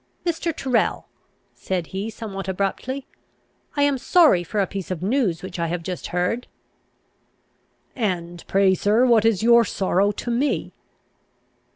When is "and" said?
7.95-8.43